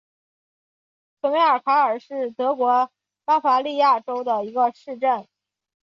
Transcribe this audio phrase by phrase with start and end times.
[1.21, 2.91] 索梅尔卡尔是德国
[3.23, 5.27] 巴伐利亚州的一个市镇。